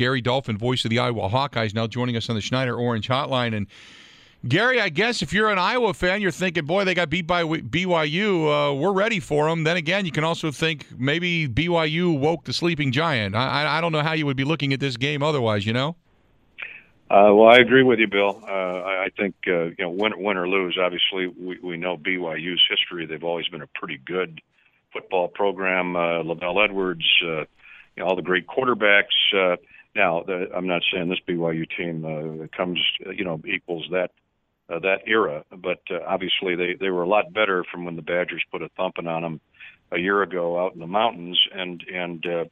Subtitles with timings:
[0.00, 3.54] Gary Dolphin, voice of the Iowa Hawkeyes, now joining us on the Schneider Orange Hotline.
[3.54, 3.66] And
[4.48, 7.42] Gary, I guess if you're an Iowa fan, you're thinking, boy, they got beat by
[7.42, 8.70] BYU.
[8.70, 9.64] Uh, we're ready for them.
[9.64, 13.36] Then again, you can also think maybe BYU woke the sleeping giant.
[13.36, 15.96] I, I don't know how you would be looking at this game otherwise, you know?
[17.10, 18.42] Uh, well, I agree with you, Bill.
[18.42, 20.78] Uh, I, I think uh, you know, win, win or lose.
[20.82, 23.04] Obviously, we, we know BYU's history.
[23.04, 24.40] They've always been a pretty good
[24.94, 25.94] football program.
[25.94, 27.46] Uh, LaVell Edwards, uh, you
[27.98, 29.04] know, all the great quarterbacks.
[29.36, 29.56] Uh,
[29.94, 32.80] now, the, I'm not saying this BYU team uh, comes,
[33.16, 34.10] you know, equals that
[34.68, 38.02] uh, that era, but uh, obviously they they were a lot better from when the
[38.02, 39.40] Badgers put a thumping on them
[39.90, 42.44] a year ago out in the mountains, and and uh,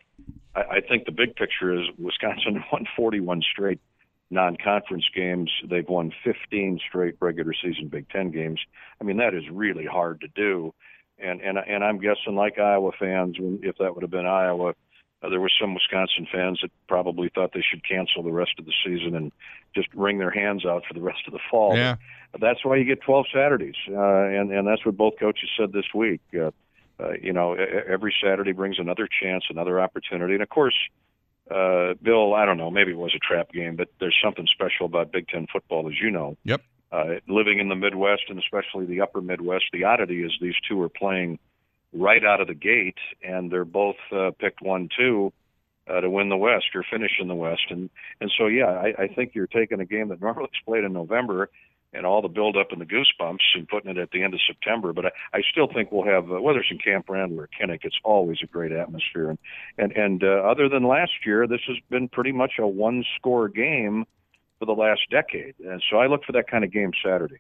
[0.55, 3.81] I, I think the big picture is Wisconsin won 41 straight
[4.31, 5.51] non-conference games.
[5.71, 8.61] They've won 15 straight regular season Big Ten games.
[9.01, 10.75] I mean that is really hard to do,
[11.19, 14.75] and and and I'm guessing like Iowa fans, if that would have been Iowa
[15.23, 18.67] uh, there were some Wisconsin fans that probably thought they should cancel the rest of
[18.67, 19.33] the season and
[19.75, 21.77] just wring their hands out for the rest of the fall.
[21.77, 21.97] Yeah.
[22.33, 25.73] But that's why you get 12 Saturdays, uh, and and that's what both coaches said
[25.73, 26.21] this week.
[26.35, 26.51] Uh,
[27.01, 30.75] uh, you know, every Saturday brings another chance, another opportunity, and of course,
[31.51, 34.87] uh, Bill, I don't know, maybe it was a trap game, but there's something special
[34.87, 36.37] about Big Ten football, as you know.
[36.45, 36.63] Yep.
[36.91, 40.81] Uh, living in the Midwest and especially the Upper Midwest, the oddity is these two
[40.83, 41.39] are playing
[41.93, 45.33] right out of the gate, and they're both uh, picked one two
[45.89, 49.03] uh, to win the West or finish in the West, and and so yeah, I,
[49.03, 51.51] I think you're taking a game that normally is played in November
[51.95, 54.41] and all the build up and the goosebumps and putting it at the end of
[54.47, 54.93] September.
[54.93, 57.81] But I, I still think we'll have uh, whether it's in Camp Randall or Kinnick,
[57.83, 59.31] it's always a great atmosphere.
[59.31, 59.39] And
[59.79, 63.49] and and uh, other than last year, this has been pretty much a one score
[63.49, 64.05] game
[64.59, 67.39] for the last decade, and so I look for that kind of game Saturday.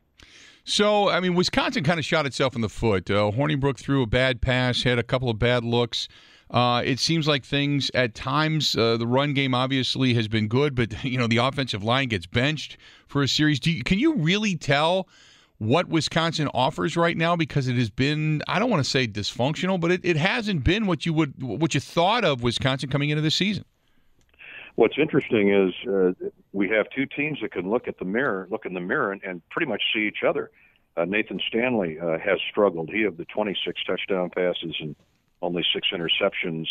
[0.69, 3.11] So, I mean, Wisconsin kind of shot itself in the foot.
[3.11, 6.09] Uh, Hornibrook threw a bad pass, had a couple of bad looks.
[6.51, 10.75] Uh, it seems like things at times, uh, the run game obviously has been good,
[10.75, 13.65] but you know the offensive line gets benched for a series.
[13.67, 15.09] You, can you really tell
[15.56, 17.35] what Wisconsin offers right now?
[17.35, 20.87] Because it has been, I don't want to say dysfunctional, but it, it hasn't been
[20.87, 23.65] what you would what you thought of Wisconsin coming into the season.
[24.78, 26.12] What's interesting is uh,
[26.53, 29.21] we have two teams that can look at the mirror, look in the mirror, and,
[29.25, 30.53] and pretty much see each other.
[30.97, 32.88] Uh, Nathan Stanley uh, has struggled.
[32.88, 34.94] He had the 26 touchdown passes and
[35.43, 36.67] only six interceptions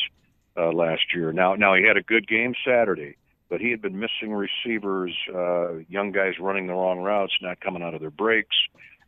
[0.55, 1.33] uh, last year.
[1.33, 3.17] Now, now he had a good game Saturday,
[3.49, 7.83] but he had been missing receivers, uh, young guys running the wrong routes, not coming
[7.83, 8.55] out of their breaks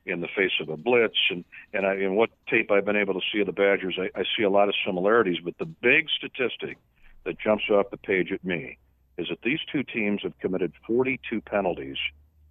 [0.06, 1.16] in the face of a blitz.
[1.30, 4.10] And and I, in what tape I've been able to see of the Badgers, I,
[4.20, 5.38] I see a lot of similarities.
[5.42, 6.78] But the big statistic
[7.24, 8.78] that jumps off the page at me
[9.20, 11.98] is that these two teams have committed 42 penalties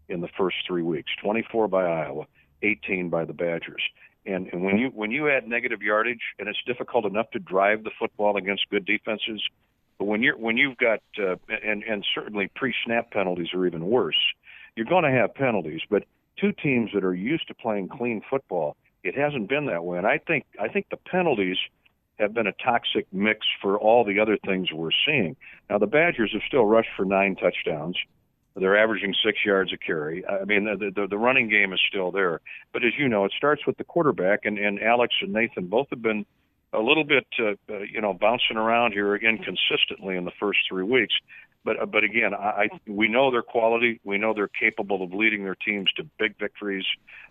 [0.09, 2.27] in the first three weeks 24 by Iowa,
[2.63, 3.83] 18 by the Badgers.
[4.27, 7.85] And, and when you when you add negative yardage, and it's difficult enough to drive
[7.85, 9.43] the football against good defenses,
[9.99, 14.19] but when you're when you've got uh, and and certainly pre-snap penalties are even worse.
[14.77, 16.05] You're going to have penalties, but
[16.39, 19.99] two teams that are used to playing clean football, it hasn't been that way.
[19.99, 21.57] And I think I think the penalties
[22.19, 25.37] have been a toxic mix for all the other things we're seeing.
[25.71, 27.97] Now, the Badgers have still rushed for nine touchdowns.
[28.57, 30.27] They're averaging six yards a carry.
[30.27, 32.41] I mean, the, the, the running game is still there.
[32.73, 35.89] But as you know, it starts with the quarterback, and, and Alex and Nathan both
[35.91, 36.27] have been
[36.73, 40.59] a little bit, uh, uh, you know, bouncing around here again consistently in the first
[40.69, 41.15] three weeks.
[41.65, 44.01] But uh, but again, I, I we know their quality.
[44.05, 46.85] We know they're capable of leading their teams to big victories,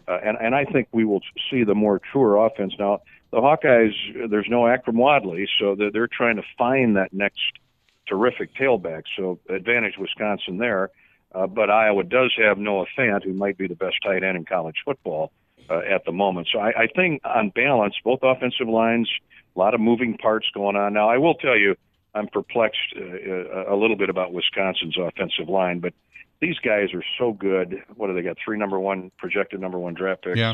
[0.08, 3.02] uh, and and I think we will see the more truer offense now
[3.32, 7.42] the Hawkeyes, there's no Akrum Wadley, so they're, they're trying to find that next
[8.08, 9.04] terrific tailback.
[9.18, 10.92] So advantage Wisconsin there.
[11.36, 14.46] Uh, but Iowa does have Noah Fant, who might be the best tight end in
[14.46, 15.32] college football
[15.70, 16.48] uh, at the moment.
[16.52, 19.10] So I, I think on balance, both offensive lines,
[19.56, 20.94] a lot of moving parts going on.
[20.94, 21.76] Now I will tell you,
[22.16, 25.94] I'm perplexed uh, uh a little bit about Wisconsin's offensive line, but
[26.40, 27.84] these guys are so good.
[27.96, 28.38] What do they got?
[28.44, 30.40] Three number one projected number one draft picks.
[30.40, 30.54] Yeah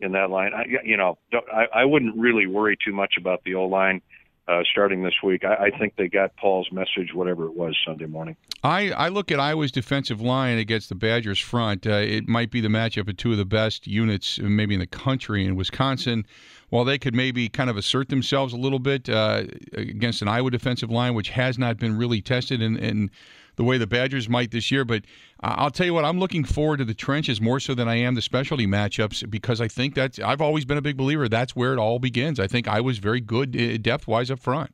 [0.00, 0.52] in that line.
[0.54, 4.00] I, you know, I, I wouldn't really worry too much about the O line.
[4.46, 5.42] Uh, starting this week.
[5.42, 8.36] I, I, think they got Paul's message, whatever it was, Sunday morning.
[8.62, 11.86] I, I look at Iowa's defensive line against the Badgers front.
[11.86, 14.86] Uh, it might be the matchup of two of the best units, maybe in the
[14.86, 15.46] country.
[15.46, 16.26] In Wisconsin,
[16.68, 20.50] while they could maybe kind of assert themselves a little bit uh, against an Iowa
[20.50, 23.10] defensive line, which has not been really tested, and, and
[23.56, 24.84] the way the Badgers might this year.
[24.84, 25.04] But
[25.40, 28.14] I'll tell you what, I'm looking forward to the trenches more so than I am
[28.14, 31.72] the specialty matchups because I think that's I've always been a big believer that's where
[31.72, 32.38] it all begins.
[32.38, 34.72] I think I was very good uh, depth wise up front.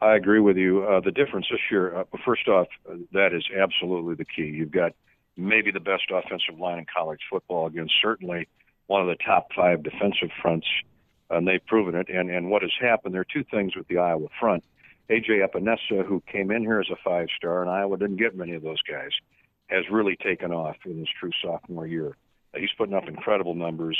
[0.00, 0.84] I agree with you.
[0.84, 4.42] Uh, the difference this year, uh, first off, uh, that is absolutely the key.
[4.42, 4.92] You've got
[5.36, 8.48] maybe the best offensive line in college football against certainly
[8.88, 10.66] one of the top five defensive fronts,
[11.30, 12.08] and they've proven it.
[12.08, 13.14] And and what has happened?
[13.14, 14.64] There are two things with the Iowa front.
[15.12, 18.54] AJ Epenesa, who came in here as a five star, and Iowa didn't get many
[18.54, 19.10] of those guys,
[19.66, 22.16] has really taken off in his true sophomore year.
[22.56, 23.98] He's putting up incredible numbers.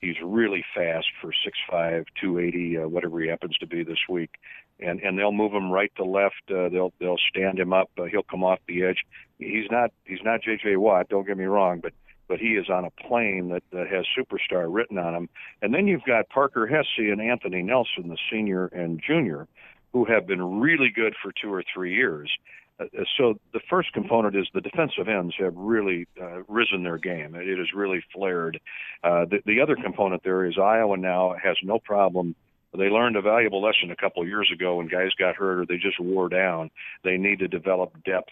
[0.00, 1.28] He's really fast for
[1.72, 4.30] 6'5", 280, uh, whatever he happens to be this week.
[4.78, 6.42] And and they'll move him right to left.
[6.50, 7.90] Uh, they'll they'll stand him up.
[7.98, 9.04] Uh, he'll come off the edge.
[9.38, 10.76] He's not he's not J.J.
[10.76, 11.08] Watt.
[11.08, 11.92] Don't get me wrong, but
[12.28, 15.28] but he is on a plane that, that has superstar written on him.
[15.62, 19.48] And then you've got Parker Hesse and Anthony Nelson, the senior and junior,
[19.92, 22.30] who have been really good for two or three years.
[22.78, 26.98] Uh, uh, so the first component is the defensive ends have really uh, risen their
[26.98, 27.34] game.
[27.34, 28.60] It has really flared.
[29.02, 32.34] Uh, the, the other component there is Iowa now has no problem.
[32.76, 35.66] They learned a valuable lesson a couple of years ago when guys got hurt or
[35.66, 36.70] they just wore down.
[37.02, 38.30] They need to develop depth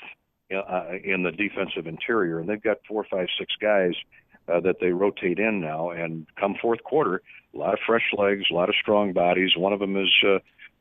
[0.54, 3.94] uh, in the defensive interior, and they've got four, five, six guys
[4.48, 5.90] uh, that they rotate in now.
[5.90, 7.20] And come fourth quarter,
[7.52, 9.50] a lot of fresh legs, a lot of strong bodies.
[9.56, 10.38] One of them is uh,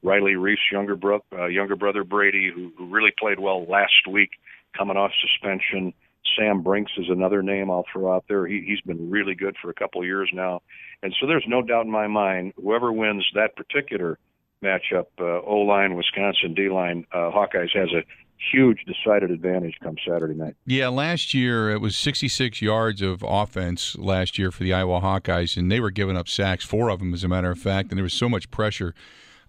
[0.07, 4.29] Riley Reiff's younger, bro- uh, younger brother Brady, who, who really played well last week,
[4.75, 5.93] coming off suspension.
[6.37, 8.45] Sam Brincks is another name I'll throw out there.
[8.47, 10.61] He, he's been really good for a couple of years now,
[11.03, 14.17] and so there's no doubt in my mind whoever wins that particular
[14.63, 18.03] matchup, uh, O line, Wisconsin D line, uh, Hawkeyes has a
[18.51, 20.55] huge decided advantage come Saturday night.
[20.65, 25.57] Yeah, last year it was 66 yards of offense last year for the Iowa Hawkeyes,
[25.57, 27.97] and they were giving up sacks, four of them, as a matter of fact, and
[27.97, 28.93] there was so much pressure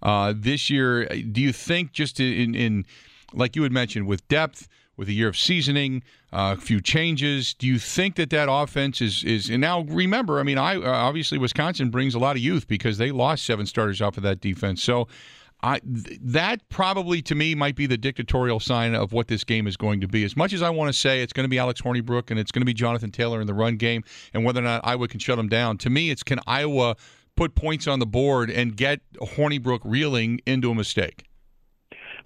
[0.01, 1.05] uh, this year.
[1.05, 2.85] Do you think just in, in
[3.33, 4.67] like you had mentioned with depth,
[4.99, 6.03] with a year of seasoning,
[6.33, 7.53] uh, a few changes.
[7.53, 10.39] Do you think that that offense is is and now remember?
[10.39, 13.65] I mean, I uh, obviously Wisconsin brings a lot of youth because they lost seven
[13.65, 14.83] starters off of that defense.
[14.83, 15.07] So.
[15.61, 19.67] I, th- that probably to me might be the dictatorial sign of what this game
[19.67, 20.23] is going to be.
[20.23, 22.49] As much as I want to say it's going to be Alex Hornibrook and it's
[22.49, 25.19] going to be Jonathan Taylor in the run game, and whether or not Iowa can
[25.19, 26.95] shut them down, to me it's can Iowa
[27.39, 31.23] put points on the board and get Hornibrook reeling into a mistake.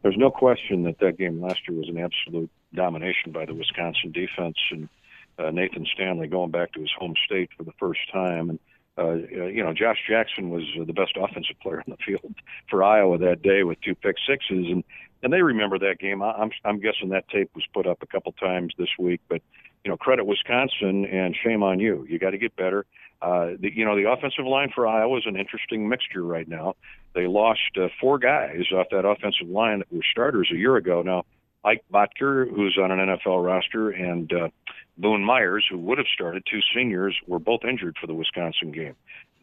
[0.02, 4.12] There's no question that that game last year was an absolute domination by the Wisconsin
[4.12, 4.90] defense and
[5.38, 8.50] uh, Nathan Stanley going back to his home state for the first time.
[8.50, 8.60] And
[8.98, 12.34] uh, you know, Josh Jackson was the best offensive player in the field
[12.68, 14.84] for Iowa that day with two pick sixes, and
[15.22, 16.24] and they remember that game.
[16.24, 19.44] I, I'm I'm guessing that tape was put up a couple times this week, but
[19.84, 22.06] you know, credit Wisconsin and shame on you.
[22.10, 22.86] You got to get better.
[23.22, 26.76] Uh, the, you know, the offensive line for Iowa is an interesting mixture right now.
[27.14, 31.02] They lost uh, four guys off that offensive line that were starters a year ago.
[31.02, 31.24] Now,
[31.64, 34.50] Ike Boettger, who's on an NFL roster, and uh,
[34.98, 38.96] Boone Myers, who would have started, two seniors, were both injured for the Wisconsin game.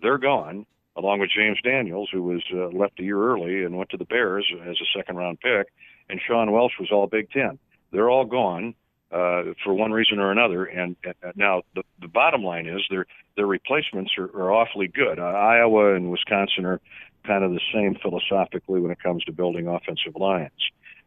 [0.02, 0.66] They're gone,
[0.96, 4.04] along with James Daniels, who was uh, left a year early and went to the
[4.04, 5.68] Bears as a second round pick,
[6.10, 7.58] and Sean Welsh was all Big Ten.
[7.92, 8.74] They're all gone
[9.12, 10.64] uh, for one reason or another.
[10.64, 10.96] And
[11.34, 15.18] now the, the bottom line is their their replacements are, are awfully good.
[15.18, 16.80] Uh, Iowa and Wisconsin are
[17.26, 20.50] kind of the same philosophically when it comes to building offensive lines.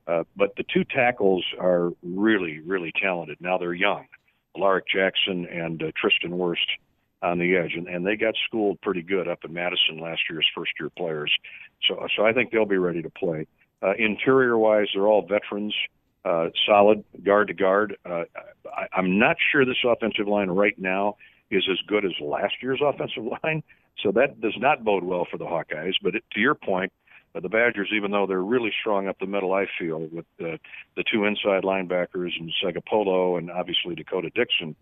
[0.08, 3.38] Uh, but the two tackles are really, really talented.
[3.40, 4.06] Now they're young,
[4.58, 6.58] Alaric Jackson and uh, Tristan Wirfs
[7.22, 10.40] on the edge, and, and they got schooled pretty good up in Madison last year
[10.40, 11.32] as first-year players.
[11.88, 13.48] So, so I think they'll be ready to play.
[13.82, 16.03] Uh, interior-wise, they're all veterans uh,
[16.66, 17.98] solid guard to guard.
[18.06, 18.24] Uh,
[18.66, 21.18] I, I'm not sure this offensive line right now
[21.52, 23.64] is as good as last year's offensive line,
[24.02, 25.94] so that does not bode well for the Hawkeyes.
[26.02, 26.92] But it, to your point,
[27.36, 30.58] uh, the Badgers, even though they're really strong up the middle, I feel with uh,
[30.96, 34.76] the two inside linebackers and Sagapolu and obviously Dakota Dixon,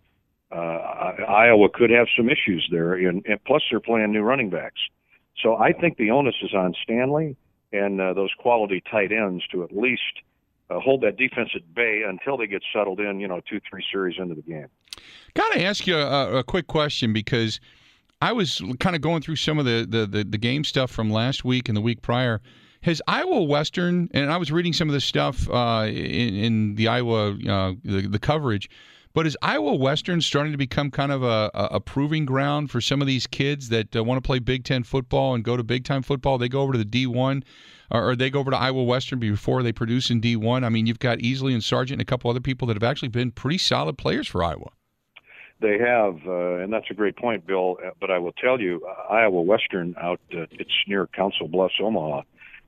[0.50, 2.94] uh, Iowa could have some issues there.
[2.94, 4.80] And, and plus, they're playing new running backs.
[5.42, 7.36] So I think the onus is on Stanley
[7.72, 10.20] and uh, those quality tight ends to at least
[10.72, 13.84] uh, hold that defense at bay until they get settled in, you know, two, three
[13.90, 14.68] series into the game.
[15.34, 17.60] Got to ask you a, a, quick question because
[18.20, 21.10] I was kind of going through some of the, the, the, the, game stuff from
[21.10, 22.40] last week and the week prior.
[22.82, 26.88] Has Iowa Western, and I was reading some of this stuff uh, in, in, the
[26.88, 28.68] Iowa, uh, the, the coverage,
[29.14, 33.00] but is Iowa Western starting to become kind of a, a proving ground for some
[33.00, 35.84] of these kids that uh, want to play Big Ten football and go to big
[35.84, 36.38] time football?
[36.38, 37.42] They go over to the D1
[37.90, 40.64] or, or they go over to Iowa Western before they produce in D1.
[40.64, 43.08] I mean, you've got Easley and Sargent and a couple other people that have actually
[43.08, 44.70] been pretty solid players for Iowa.
[45.60, 47.78] They have, uh, and that's a great point, Bill.
[47.84, 51.74] Uh, but I will tell you, uh, Iowa Western out, uh, it's near Council Bluffs,
[51.80, 52.22] Omaha,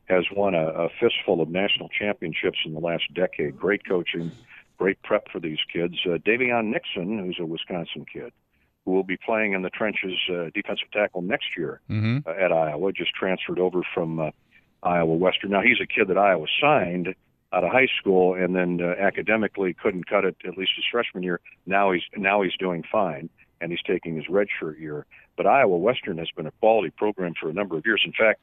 [0.05, 3.59] has won a, a fistful of national championships in the last decade.
[3.59, 4.31] Great coaching,
[4.79, 5.95] great prep for these kids.
[6.05, 8.33] Uh, Daviyon Nixon, who's a Wisconsin kid,
[8.85, 12.19] who will be playing in the trenches uh, defensive tackle next year mm-hmm.
[12.27, 14.31] uh, at Iowa, just transferred over from uh,
[14.83, 15.51] Iowa Western.
[15.51, 17.15] Now he's a kid that Iowa signed
[17.53, 21.23] out of high school, and then uh, academically couldn't cut it at least his freshman
[21.23, 21.41] year.
[21.67, 25.07] Now he's now he's doing fine, and he's taking his redshirt year.
[25.37, 28.03] But Iowa Western has been a quality program for a number of years.
[28.05, 28.41] In fact,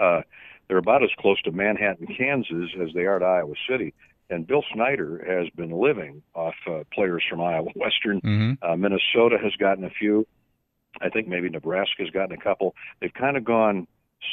[0.00, 0.22] uh,
[0.68, 3.94] they're about as close to Manhattan, Kansas, as they are to Iowa City.
[4.30, 8.20] And Bill Snyder has been living off uh, players from Iowa Western.
[8.20, 8.52] Mm-hmm.
[8.62, 10.26] Uh, Minnesota has gotten a few.
[11.00, 12.74] I think maybe Nebraska has gotten a couple.
[13.00, 13.86] They've kind of gone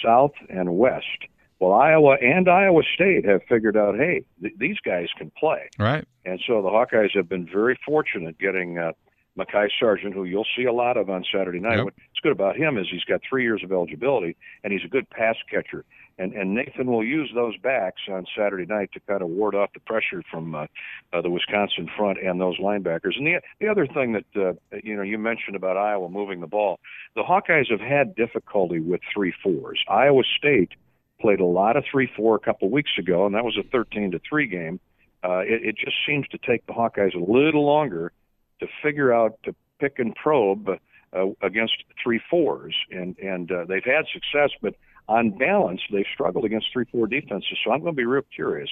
[0.04, 1.28] south and west.
[1.60, 5.70] Well, Iowa and Iowa State have figured out, hey, th- these guys can play.
[5.80, 6.06] Right.
[6.26, 8.92] And so the Hawkeyes have been very fortunate getting uh,
[9.38, 11.78] Mekhi Sargent, who you'll see a lot of on Saturday night.
[11.78, 11.86] Yep.
[11.86, 15.10] What's good about him is he's got three years of eligibility, and he's a good
[15.10, 15.84] pass catcher.
[16.18, 19.74] And, and Nathan will use those backs on Saturday night to kind of ward off
[19.74, 20.68] the pressure from uh,
[21.12, 23.18] uh, the Wisconsin front and those linebackers.
[23.18, 26.48] And the the other thing that uh, you know you mentioned about Iowa moving the
[26.48, 26.80] ball,
[27.16, 29.84] the Hawkeyes have had difficulty with three fours.
[29.90, 30.72] Iowa State
[31.20, 34.12] played a lot of three four a couple weeks ago, and that was a 13
[34.12, 34.80] to three game.
[35.22, 38.14] Uh, it, it just seems to take the Hawkeyes a little longer
[38.60, 43.84] to figure out to pick and probe uh, against three fours, and and uh, they've
[43.84, 44.76] had success, but
[45.08, 47.58] on balance, they've struggled against three four defenses.
[47.64, 48.70] So I'm going to be real curious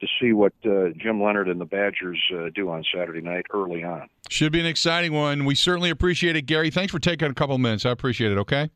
[0.00, 3.84] to see what uh, Jim Leonhard and the Badgers uh, do on Saturday night early
[3.84, 4.08] on.
[4.28, 5.44] Should be an exciting one.
[5.44, 6.70] We certainly appreciate it, Gary.
[6.70, 7.86] Thanks for taking a couple minutes.
[7.86, 8.38] I appreciate it.
[8.38, 8.70] Okay.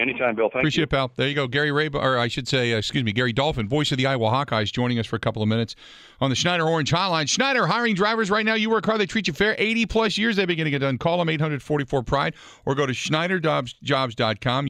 [0.00, 0.48] Anytime, Bill.
[0.48, 0.84] Thank Appreciate you.
[0.84, 1.12] it, pal.
[1.14, 1.46] There you go.
[1.46, 4.30] Gary Ray, or I should say, uh, excuse me, Gary Dolphin, voice of the Iowa
[4.30, 5.76] Hawkeyes, joining us for a couple of minutes
[6.22, 7.28] on the Schneider Orange Hotline.
[7.28, 8.54] Schneider hiring drivers right now.
[8.54, 9.54] You work hard, they treat you fair.
[9.58, 10.96] 80 plus years they've been getting it done.
[10.96, 14.69] Call them 844 Pride or go to SchneiderJobs.com.